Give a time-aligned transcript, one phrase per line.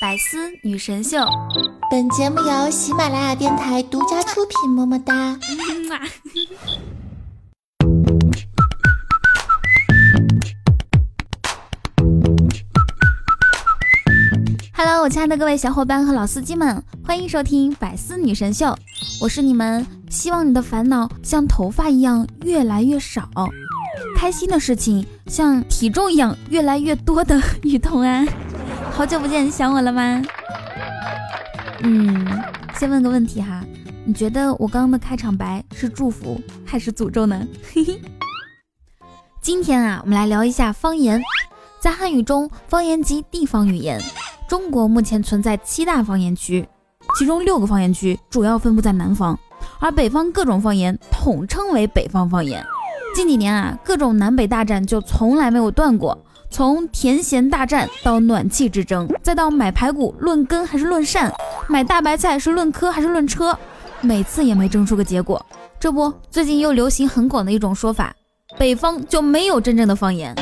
[0.00, 1.24] 百思女神秀，
[1.88, 5.38] 本节目由喜马拉雅电台独家出品，么么哒。
[14.72, 18.76] Hello，我亲爱的各位小伙伴和老司机们，欢迎收听百思女神秀，
[19.20, 23.28] 我是你们希望你的烦恼像头发一样越来越少，
[24.16, 28.26] 开心的事情像体重一样越来越多的 雨桐安。
[28.94, 30.22] 好久不见，想我了吗？
[31.82, 32.24] 嗯，
[32.76, 33.60] 先问个问题哈，
[34.04, 37.44] 你觉得我刚刚的开场白是祝福还是诅咒呢？
[37.72, 38.00] 嘿嘿。
[39.42, 41.20] 今天啊，我们来聊一下方言。
[41.80, 44.00] 在汉语中，方言即地方语言。
[44.48, 46.64] 中国目前存在七大方言区，
[47.18, 49.36] 其中六个方言区主要分布在南方，
[49.80, 52.64] 而北方各种方言统称为北方方言。
[53.12, 56.16] 近几年啊，各种南北大战就从来没有断过，
[56.54, 61.34] 从甜咸大战到暖气之争，再到买排骨论根还是论扇，
[61.66, 63.58] 买大白菜是论颗还是论车，
[64.00, 65.44] 每次也没争出个结果。
[65.80, 68.14] 这不，最近又流行很广的一种说法，
[68.56, 70.32] 北方就没有真正的方言。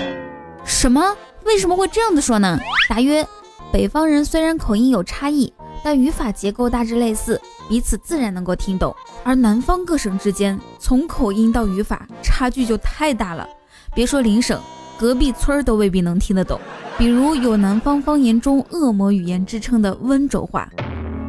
[0.66, 1.16] 什么？
[1.46, 2.58] 为什么会这样子说呢？
[2.90, 3.26] 答曰：
[3.72, 5.50] 北方人虽然口音有差异，
[5.82, 8.94] 但语法结构大致类似，彼此自然能够听懂。
[9.24, 13.48] 而南方各省之间，从口音到语法差距就太大了，
[13.94, 14.60] 别说邻省，
[15.02, 16.60] 隔壁村儿都未必能听得懂。
[16.96, 20.70] 比如有南方方言中恶魔语言之称的温州话，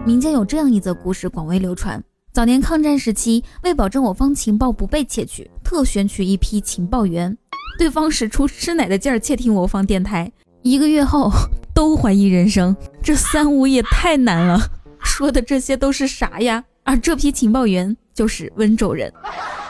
[0.05, 1.99] 民间有这样一则故事广为流传。
[2.31, 7.35] 早年抗战时期，为保证我方情报不被窃取，特选取一批情报员。
[7.79, 11.31] 对方使出吃奶的劲儿窃听我方电台，一个月后
[11.73, 14.59] 都怀疑人生，这三无也太难了。
[14.99, 16.63] 说的这些都是啥呀？
[16.83, 19.11] 而这批情报员就是温州人。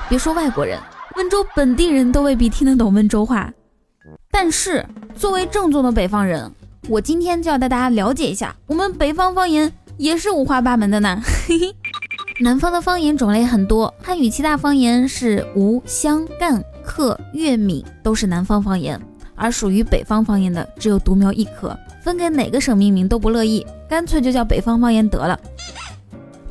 [0.10, 0.78] 别说外国人，
[1.16, 3.50] 温州本地人都未必听得懂温州话。
[4.32, 6.52] 但是作为正宗的北方人，
[6.90, 11.22] 我今天就要带大家了解一下，我们北方方言也是五花八门的呢。
[11.48, 11.76] 嘿嘿。
[12.40, 16.64] 南方的方言种类很多，汉语七大方言是吴、湘、赣。
[16.86, 19.00] 客、粤、闽都是南方方言，
[19.36, 21.74] 而属于北方方言的只有独苗一颗，
[22.04, 25.40] 分给哪个省命名都不乐意，干脆就叫北方方言得了。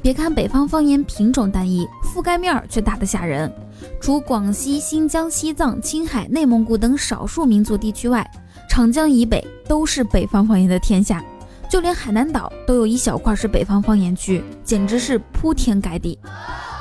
[0.00, 3.52] 别看北方方言品种单一，覆盖面却大得吓人。
[4.02, 8.28] 除广西、新疆、西藏、青海、内蒙古等少数民族地区外，
[8.68, 11.24] 长江以北都是北方方言的天下，
[11.70, 16.18] 就连海南岛都有一小块是北方方言区，简直是铺天盖地。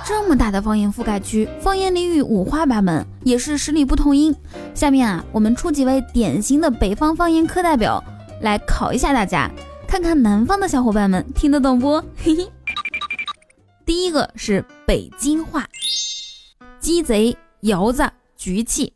[0.03, 4.35] 这么大的方言覆盖区，方言俚语五花八门，也是十里不同音。
[4.73, 8.03] 下面啊，我们出几位典型的北方方言课代表
[8.41, 9.47] 来考一下大家，
[9.87, 12.01] 看看南方的小伙伴们听得懂不？
[12.17, 12.49] 嘿嘿。
[13.85, 15.67] 第一个是北京话，
[16.81, 18.91] 鸡贼、窑子、局气，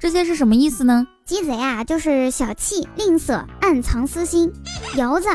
[0.00, 1.06] 这些是什么意思呢？
[1.24, 4.50] 鸡贼啊，就是小气、吝啬、暗藏私心；
[4.96, 5.28] 窑子。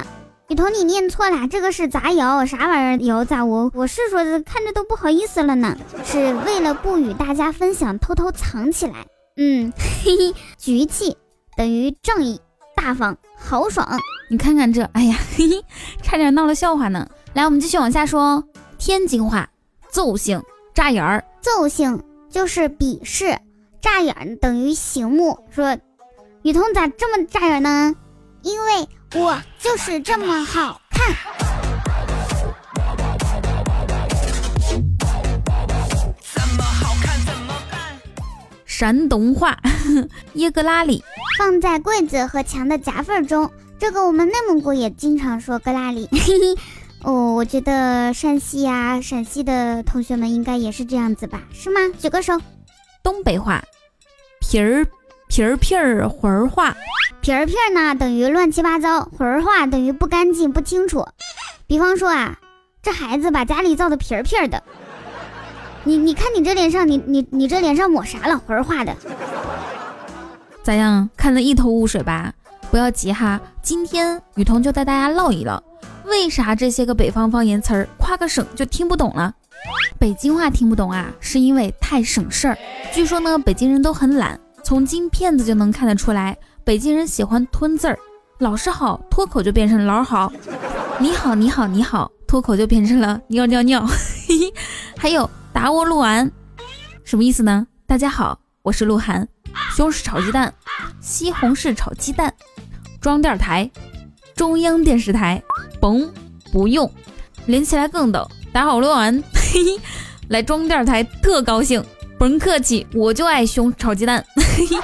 [0.50, 3.34] 雨桐，你念错了，这个是杂窑，啥玩意儿窑子？
[3.41, 9.07] 我我是说的，看着都不好意思了呢，是为了不与大家分享，偷偷藏起来。
[9.38, 9.72] 嗯，
[10.03, 11.16] 嘿嘿，局气
[11.55, 12.41] 等于正义、
[12.75, 13.88] 大方、豪爽。
[14.29, 15.63] 你看看这，哎呀， 嘿嘿，
[16.03, 17.07] 差点闹了笑话呢。
[17.34, 18.44] 来，我们继续往下说。
[18.78, 19.50] 天津话，
[19.89, 20.44] 揍性、
[20.75, 21.24] 扎眼儿。
[21.41, 23.40] 揍性就是鄙视，
[23.81, 25.40] 扎眼等于醒目。
[25.50, 25.78] 说，
[26.44, 27.96] 雨桐咋这么扎眼呢？
[28.41, 31.16] 因为我就是这么好看。
[38.66, 39.58] 山东话，
[40.34, 41.02] 耶格拉里，
[41.38, 43.50] 放在柜子和墙的夹缝中。
[43.80, 46.09] 这个我们内蒙古也经常说格拉里。
[47.05, 51.43] 哦，我觉得山西呀、陕西的同学们应该也是这样子吧？
[51.53, 51.79] 是吗？
[51.99, 52.33] 举个手。
[53.03, 53.63] 东北话，
[54.41, 54.83] 皮儿
[55.29, 56.75] 皮儿皮儿魂儿话。
[57.21, 61.05] 皮儿皮儿呢等于乱七八糟，魂儿话等于不干净不清楚。
[61.67, 62.39] 比方说啊，
[62.81, 64.63] 这孩子把家里造的皮儿皮儿的，
[65.83, 68.41] 你你看你这脸上，你你你这脸上抹啥了？
[68.47, 68.95] 魂儿话的，
[70.63, 71.07] 咋样？
[71.16, 72.33] 看得一头雾水吧？
[72.72, 75.61] 不要急哈，今天雨桐就带大家唠一唠，
[76.05, 79.34] 为啥这些个北方方言词儿跨个省就听不懂了？
[79.99, 82.57] 北京话听不懂啊，是因为太省事儿。
[82.93, 86.37] 据说呢，北京人都很懒，从金片子就能看得出来。
[86.63, 87.97] 北京人喜欢吞字儿，
[88.40, 90.31] 老师好，脱口就变成老好；
[90.99, 93.85] 你好，你好，你好，脱口就变成了尿尿尿。
[94.97, 96.31] 还有打我鹿晗，
[97.03, 97.66] 什么意思呢？
[97.87, 99.28] 大家好，我是鹿晗。
[99.72, 100.53] 西红柿炒鸡蛋，
[100.99, 102.34] 西红柿炒鸡蛋。
[103.01, 103.69] 装电台，
[104.35, 105.41] 中央电视台。
[105.85, 106.11] 甭
[106.52, 106.91] 不用，
[107.46, 108.28] 连起来更逗。
[108.52, 109.79] 打好鹿晗，嘿嘿，
[110.29, 111.84] 来装电台特高兴。
[112.17, 114.26] 甭客气，我就爱西红柿炒鸡蛋。
[114.35, 114.78] 嘿嘿。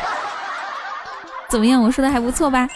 [1.49, 1.81] 怎么样？
[1.81, 2.69] 我说的还不错吧？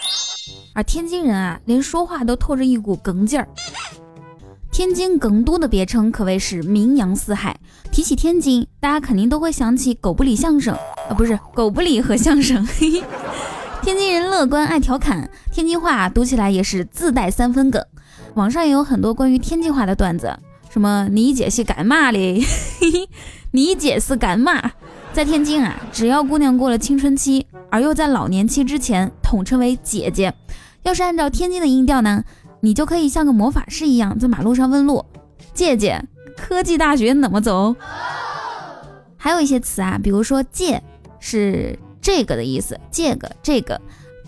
[0.74, 3.46] 而天津人啊，连说话都透着一股梗劲儿。
[4.72, 7.56] 天津梗都的别称可谓是名扬四海。
[7.92, 10.74] 提起天津，大家肯定都会想起狗不理相声
[11.08, 12.66] 啊，不是狗不理和相声。
[12.66, 13.04] 嘿 嘿
[13.82, 17.80] 天津人乐观爱调侃，天津话读起来也是自带三分梗。
[18.36, 20.38] 网上也有很多关于天津话的段子，
[20.68, 22.44] 什么你姐是干嘛嘞？
[23.50, 24.72] 你姐是干嘛？
[25.14, 30.34] 在天津啊，只要姑娘过了青春期，而又在老年期之前，统称为姐姐。
[30.82, 32.24] 要是按照天津的音调呢，
[32.60, 35.02] 你就可以像个魔法师一样，在马路上问路
[35.54, 36.04] ：“姐姐，
[36.36, 37.74] 科技大学怎么走？”
[39.16, 40.82] 还有一些词啊，比如说“借”
[41.18, 43.80] 是这个的意思，“借个这个”，“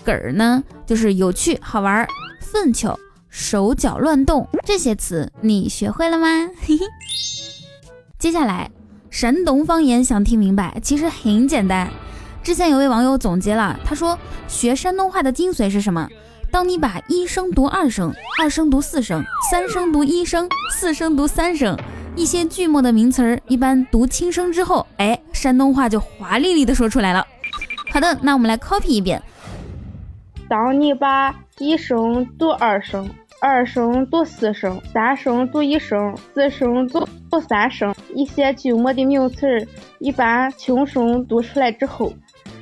[0.03, 2.09] 梗儿”呢就是有趣好玩
[2.41, 6.27] ，“粪球”手脚乱动，这些词你学会了吗？
[6.61, 6.85] 嘿嘿。
[8.19, 8.71] 接下来。
[9.11, 11.91] 山东方言想听明白，其实很简单。
[12.43, 14.17] 之前有位网友总结了，他说
[14.47, 16.07] 学山东话的精髓是什么？
[16.53, 20.47] 当你把一声读二声，二声读四声，三声读一声，
[20.79, 21.77] 四声读三声，
[22.15, 27.27] 一些句末的名词儿一般读轻声之后，哎，山东话就华丽丽的说出来了。
[27.91, 29.21] 好的，那我们来 copy 一遍。
[30.51, 33.09] 当你把一声读二声。
[33.41, 37.95] 二声读四声，三声读一声，四声读读三声。
[38.15, 39.67] 一些旧末的名词儿，
[40.01, 42.13] 一般轻声读出来之后，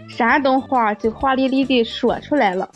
[0.09, 2.69] 山东话就华丽丽的说出来了。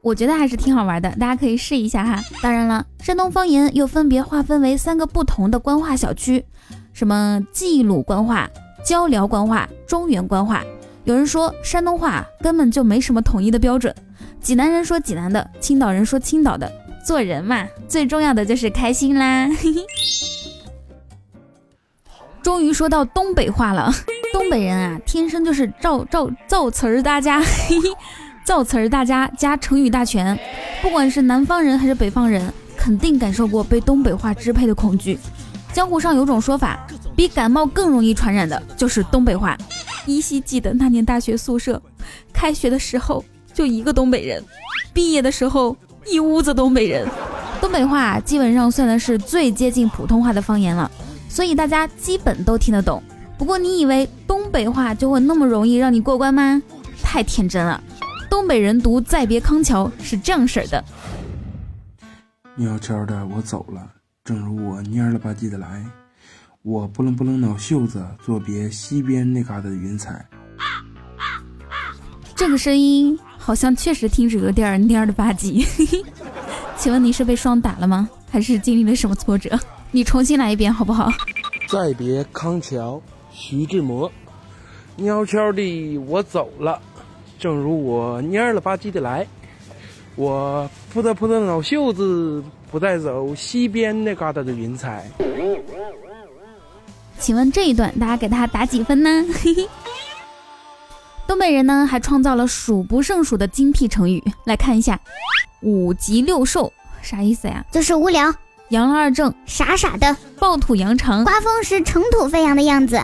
[0.00, 2.22] 我觉得还是挺好玩的，大家可以试一下哈。
[2.40, 6.44] 当然了，山东方言又分别划分为三个不同的官话小区，
[6.92, 8.48] 什么冀鲁官话、
[8.84, 10.62] 交辽官话、中原官话。
[11.08, 13.94] 有人说山东话根本就没什么统一的标准，
[14.42, 16.70] 济南人说济南的，青岛人说青岛的。
[17.02, 19.48] 做人嘛，最重要的就是开心啦。
[22.44, 23.90] 终于说到东北话了，
[24.34, 27.42] 东北人啊，天生就是造造造词儿大家，
[28.44, 30.38] 造词儿大家加成语大全。
[30.82, 35.18] 不管是南方人还是北方人，肯定感受过被东北话支配的恐惧。
[35.78, 36.84] 江湖上有种说法，
[37.14, 39.56] 比感冒更容易传染的就是东北话。
[40.06, 41.80] 依稀记得那年大学宿舍，
[42.32, 44.44] 开学的时候就一个东北人，
[44.92, 47.06] 毕业的时候一屋子东北人。
[47.60, 50.90] 东北话基本上算的是最接近普通话的方言了，
[51.28, 53.00] 所以大家基本都听得懂。
[53.38, 56.60] 不过你以为东北话就会那么容易让你过关吗？
[57.04, 57.80] 太天真了。
[58.28, 60.84] 东北人读《再别康桥》是这样式的：
[62.58, 63.88] 悄悄的我走了，
[64.28, 65.82] 正如我蔫了吧唧的来。
[66.60, 70.22] 我不楞不楞脑袖子，作别西边那嘎达的云彩。
[72.34, 75.66] 这个声音好像确实听着有点蔫了吧唧。
[76.76, 78.06] 请问你是被霜打了吗？
[78.30, 79.58] 还是经历了什么挫折？
[79.92, 81.10] 你重新来一遍好不好？
[81.66, 83.00] 再别康桥，
[83.32, 84.12] 徐志摩。
[84.98, 86.78] 悄悄地我走了，
[87.38, 89.26] 正如我蔫了吧唧的来。
[90.16, 95.04] 我扑腾扑腾脑袖子，不带走西边那嘎达的云彩。
[97.18, 99.10] 请问这一段大家给他打几分呢？
[101.26, 104.98] 东北人呢还创造了数不胜数的精辟成语，来看一下，
[105.60, 106.72] 五极六兽
[107.02, 107.64] 啥意思呀？
[107.70, 108.32] 就是无聊，
[108.70, 113.02] 阳了二正，傻傻的，暴土扬长，刮风时尘土飞扬的样子。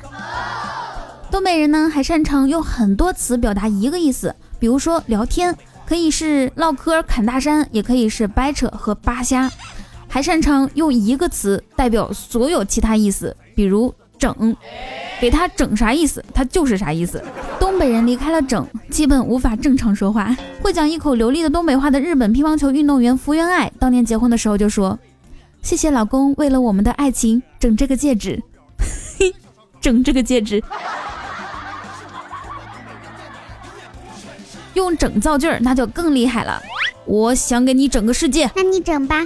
[1.31, 5.55] 东北人呢还擅长用很多词表达一个意思，比如说聊天
[5.87, 9.51] 可以是唠嗑侃大山，也可以是掰扯和扒瞎，
[10.08, 13.94] 还擅长用一个词代表所有其他意思，比如。
[14.17, 14.56] 整，
[15.20, 17.23] 给他整啥意思，他就是啥意思。
[17.58, 20.35] 东北人离开了整，基本无法正常说话。
[20.63, 24.99] 会讲一口流利的东北话的日本乒乓球运动员福原爱，当年结婚的时候就说
[25.61, 28.41] ：“谢谢老公，为了我们的爱情整这个戒指，
[29.19, 29.35] 嘿，
[29.81, 30.63] 整这个戒指。”
[34.75, 36.63] 用整造句儿那就更厉害了。
[37.07, 39.23] 我想给你整个世界，那你整吧，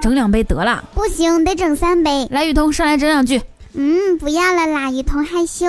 [0.00, 0.84] 整两杯得了。
[0.94, 2.26] 不行，得整三杯。
[2.30, 3.40] 来，雨桐上来整两句。
[3.74, 5.66] 嗯，不要了啦，雨桐害羞。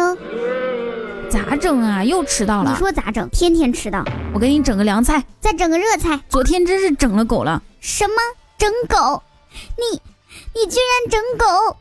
[1.29, 2.03] 咋整啊？
[2.03, 2.71] 又迟到了。
[2.71, 3.29] 你说咋整？
[3.29, 4.03] 天天迟到。
[4.33, 6.19] 我给你整个凉菜，再整个热菜。
[6.27, 7.61] 昨天真是整了狗了。
[7.79, 8.15] 什么？
[8.57, 9.21] 整狗？
[9.77, 10.01] 你，
[10.55, 11.77] 你居然整狗？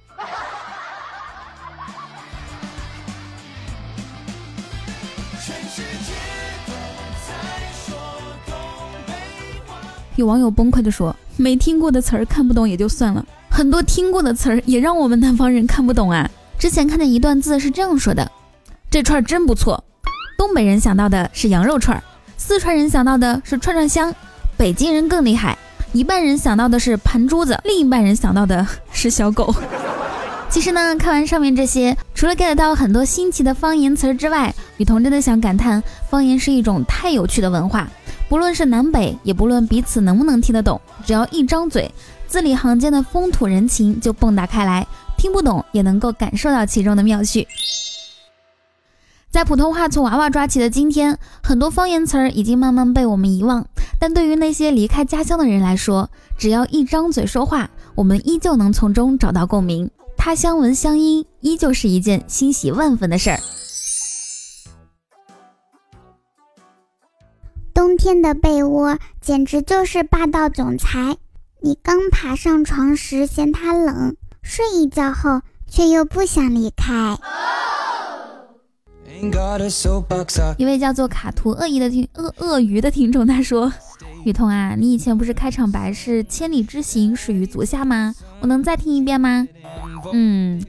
[10.19, 16.29] 有网友崩溃的说：“没听过的词儿看不懂也就算了。”很多听过的词儿也让我们南方人看不懂啊！
[16.59, 18.29] 之前看见一段字是这样说的
[18.91, 19.83] ：“这串真不错。”
[20.37, 22.03] 东北人想到的是羊肉串，
[22.37, 24.13] 四川人想到的是串串香，
[24.57, 25.57] 北京人更厉害，
[25.93, 29.55] 一半人想到的是盘珠子，另一半人想到的是小狗。
[30.51, 37.89] 其实呢，看完上面这些，除了 get 到很多新奇的方言词儿之外，雨桐真的想感叹，方言是一种太有趣的文化。
[38.29, 41.91] 不论是南北，也不论彼此能不能听得懂，只要一张嘴，
[42.27, 44.87] 字里行间的风土人情就迸打开来。
[45.17, 47.49] 听不懂也能够感受到其中的妙趣。
[49.31, 53.67] 在普通话从娃娃抓起的今天，很多方言词儿已经慢慢被我们遗忘。
[53.99, 56.09] 但对于那些离开家乡的人来说，
[56.39, 59.91] 只要一张嘴说话，我们依旧能从中找到共鸣。
[60.17, 63.41] 他乡闻乡音，依旧是一件欣喜万分的事儿。
[67.79, 71.17] 冬天的被窝简直就是霸道总裁。
[71.61, 77.17] 你刚爬上床时嫌它冷，睡一觉后却又不想离开。
[80.57, 83.73] 一位叫做卡图鳄鱼的听鳄鳄鱼的听众他说
[84.27, 88.13] ：“雨桐啊，你以前不是开场白是千里之行始于足下吗？
[88.41, 89.47] 我能再听一遍吗？”
[90.13, 90.61] 嗯，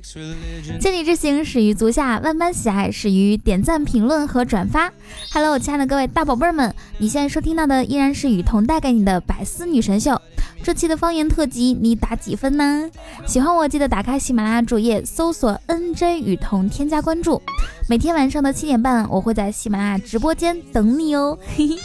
[0.79, 4.91] 千里之行始于足下，万般喜爱始于点赞、评论和转发。
[5.31, 10.19] Hello，亲爱的各位大宝贝儿们，你现在收听到的依然是雨桐带给你的百思女神秀。
[10.62, 12.89] 这期的方言特辑，你打几分呢？
[13.25, 17.41] 喜欢我记得打开喜马拉雅主页搜索 NJ 雨桐，添加关注。
[17.88, 21.39] 每天晚上的七点半，我会在喜马拉雅直播间等你哦。
[21.55, 21.77] 嘿嘿，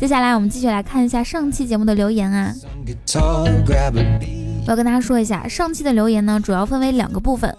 [0.00, 2.54] 接下来我们继续来看一下上期节目的留言啊。
[4.64, 7.54] 我要跟大家说一下，上期的留言呢，主要分为两个部分，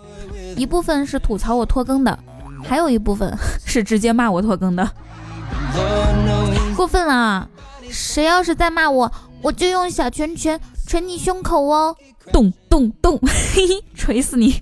[0.55, 2.17] 一部分是吐槽我拖更的，
[2.63, 4.89] 还有一部分是直接骂我拖更的。
[6.75, 7.50] 过分了，啊
[7.89, 11.95] 谁要是再骂我，我就用小拳拳捶你胸口哦，
[12.31, 13.19] 咚咚咚，
[13.53, 14.62] 嘿嘿，锤死你！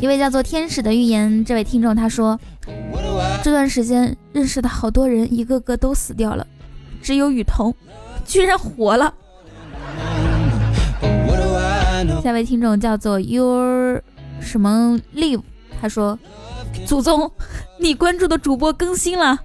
[0.00, 2.38] 一位叫做天使的预言，这位听众他说，
[3.42, 6.46] 这段时间认识的好多人，一个个都死掉了。
[7.04, 7.74] 只有雨桐
[8.24, 9.12] 居然活了。
[12.22, 14.02] 下位听众叫做 Your
[14.40, 15.42] 什么 Live，
[15.78, 16.18] 他说
[16.86, 17.30] ：“祖宗，
[17.78, 19.36] 你关注的主播更新了。”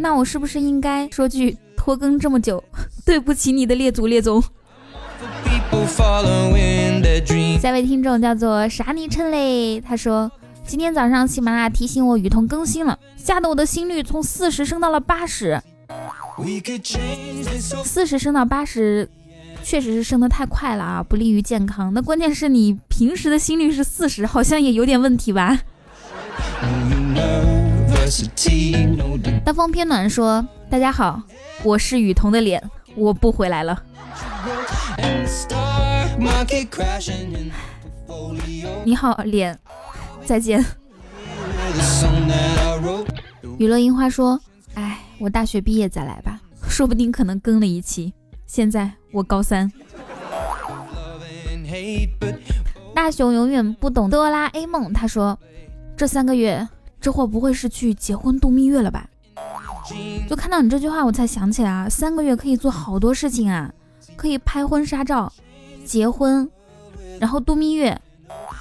[0.00, 2.62] 那我是不是应该说句拖更这么久，
[3.06, 4.42] 对不起你的列祖列宗？
[7.62, 9.80] 下位听众叫做啥昵称嘞？
[9.80, 10.30] 他说。
[10.66, 15.62] 今天早上喜马拉雅提醒我雨桐更新了，吓得我的心率从四十升到了八十。
[17.84, 19.08] 四十升到八十，
[19.62, 21.94] 确实是升得太快了啊，不利于健康。
[21.94, 25.60] 那关键是你平时的心率是四十，好像也有点问题吧？
[29.44, 31.22] 大风偏暖说：“大家好，
[31.62, 32.62] 我是雨桐的脸，
[32.96, 33.80] 我不回来了。”
[38.84, 39.58] 你好，脸。
[40.26, 40.64] 再见。
[43.58, 44.38] 娱乐樱花说
[44.74, 48.12] ：“哎，我大学毕业再来吧， 说不定可能更了一期。
[48.46, 49.70] 现在我高三。”
[52.94, 54.92] 大熊永远不懂哆啦 A 梦。
[54.92, 55.38] 他说
[55.96, 56.66] ：“这三个月，
[57.00, 59.08] 这货不会是去结婚度蜜月了吧？”
[60.28, 63.72] 就看到你这句话，我才想起来啊，三个月可以做好多事情啊，
[64.16, 65.32] 可以拍婚纱照、
[65.84, 66.50] 结婚，
[67.20, 68.00] 然后度蜜月，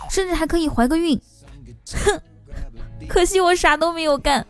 [0.09, 1.19] 甚至还可以怀个孕。
[1.93, 2.21] 哼，
[3.07, 4.45] 可惜我啥都没有干。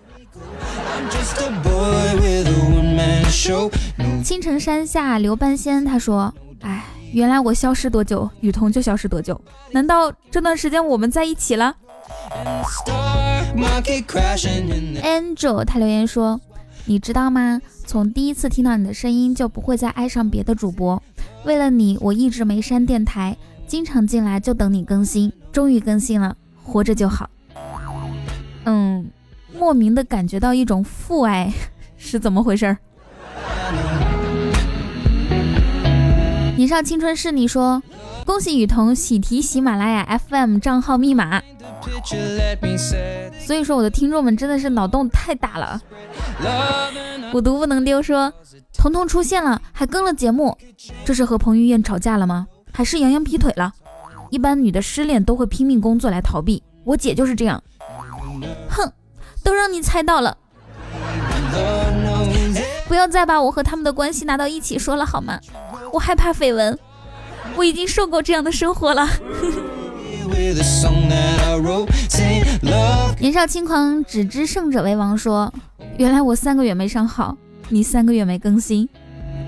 [4.24, 9.40] 青城山下留半仙，他说：“哎，原来我消失多久，雨桐就消失多久。
[9.72, 11.76] 难道这段时间我们在一起了
[15.04, 16.40] ？”Angel 他留言说
[16.86, 17.62] ：“你知道吗？
[17.86, 21.02] 从第一次听到你的声音，就不会再爱上别的主播。
[21.44, 23.38] 为了你，我一直没删电台，
[23.68, 25.32] 经常进来就等你更新。
[25.52, 27.30] 终于更新了。”活着就好。
[28.66, 29.10] 嗯，
[29.54, 31.54] 莫名的感觉到一种父爱，
[31.96, 32.76] 是怎么回事？
[36.58, 37.84] 年少青春是你说，
[38.26, 41.42] 恭喜雨桐喜提喜马拉雅 FM 账号密码。
[43.40, 45.80] 所以说我的听众们真的是脑洞太大了。
[47.32, 48.34] 我毒不能丢说，
[48.74, 50.58] 彤彤出现了，还更了节目，
[51.04, 52.48] 这是和彭于晏吵架了吗？
[52.72, 53.74] 还是杨洋劈腿了？
[54.30, 57.64] 一般女的失恋都会拼命工作来逃避，我姐就是这样。
[58.70, 58.92] 哼，
[59.44, 60.38] 都让你猜到了，
[62.88, 65.40] 不要再把我和他们的关系拿到一起说了好吗？
[65.94, 66.78] 我害怕绯闻，
[67.56, 69.08] 我已经受够这样的生活了。
[73.20, 75.18] 年少轻狂，只知胜者为王。
[75.18, 75.54] 说，
[75.98, 77.38] 原来我三个月没上号，
[77.70, 78.90] 你三个月没更新，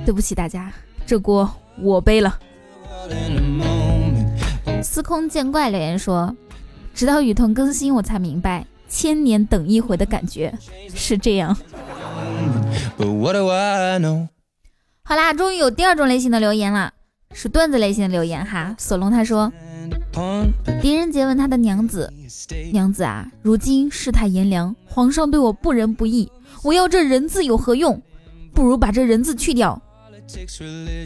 [0.06, 0.72] 对不起大家，
[1.06, 1.50] 这锅
[1.82, 2.40] 我背了。
[4.98, 6.36] 司空见惯留言说
[6.92, 10.52] ：“直到雨桐更新，我才明白千年等一回的感觉
[10.92, 11.56] 是这样。”
[15.04, 16.92] 好啦，终于有第二种类型的留言了，
[17.32, 18.76] 是段子类型的留言哈。
[18.80, 19.54] 索隆他说，
[20.82, 22.12] 狄仁杰问他的娘子
[22.74, 26.28] ：“娘子啊，如今世态炎凉，皇上对我不仁不义，
[26.64, 28.02] 我要这人字有何用？
[28.52, 29.80] 不如把这人字去掉。”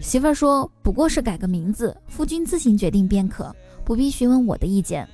[0.02, 5.08] 媳妇儿说：“不过是改个名字，夫君自行决定便可，不必询问我的意见。”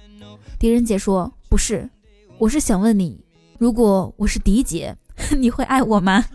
[0.60, 1.90] 狄仁杰说：“不是，
[2.38, 3.20] 我是想问你，
[3.58, 4.96] 如果我是狄姐，
[5.38, 6.26] 你会爱我吗？”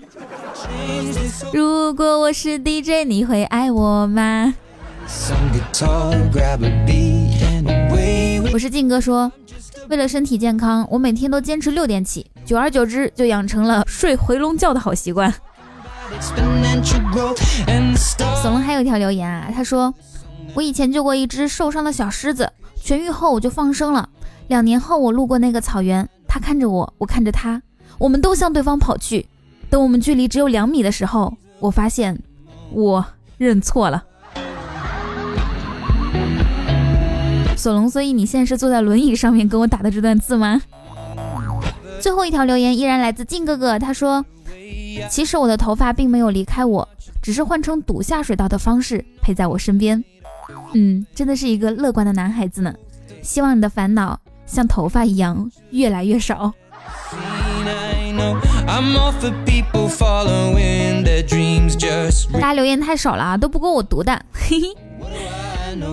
[1.53, 4.55] 如果我是 DJ，你会爱我吗？
[8.53, 9.33] 我是静哥说，
[9.89, 15.35] 为了身体健康，我每天都坚持六点起，久而久之就养成了睡回笼觉的好习惯。
[16.21, 16.37] 索
[18.51, 19.93] 隆还有一条留言啊，他说
[20.55, 22.53] 我以前救过一只受伤的小狮子，
[22.85, 24.09] 痊愈后我就放生了。
[24.49, 27.63] 两年后我路过那个草原，他看着我，我看着他，
[27.99, 29.27] 我们都向对方跑去。
[29.71, 32.21] 等我们距离只有两米的时候，我发现
[32.71, 33.05] 我
[33.39, 34.05] 认错了。
[37.57, 40.61] 索隆，所以你现在是坐在轮椅上面跟我打的这段字吗？
[42.01, 44.23] 最后一条留言依然来自静哥哥，他说
[45.09, 46.87] ：“其实我的头发并没有离开我，
[47.23, 50.03] 只是换成堵下水道的方式陪在我身边。”
[50.75, 52.75] 嗯，真的是一个乐观的男孩子呢。
[53.23, 56.53] 希望你的烦恼像头发一样越来越少。
[62.33, 64.21] 大家留言太少了啊，都不够我读的。
[64.33, 64.69] 嘿嘿。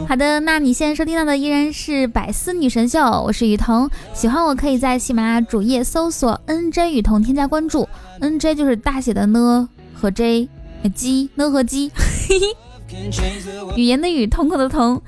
[0.07, 3.89] 好的，那你现在收听到的依然是百思女神秀，我是雨桐。
[4.13, 7.87] 喜欢我可以在喜马拉雅主页搜索 NJ 雨桐，添加关注。
[8.19, 10.49] NJ 就是大写的呢和 J，
[10.93, 11.91] 鸡呢和鸡。
[11.95, 12.68] 嘿嘿。
[13.75, 15.01] 语言的语，瞳孔的瞳。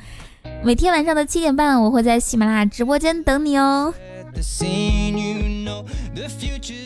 [0.63, 3.93] 每天晚上的七点半，我会在喜马拉雅直播间等你哦。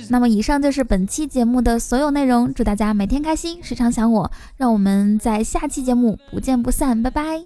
[0.09, 2.53] 那么，以上就是本期节目的所有内容。
[2.53, 4.31] 祝大家每天开心，时常想我。
[4.57, 7.45] 让我们在下期节目不见不散，拜拜。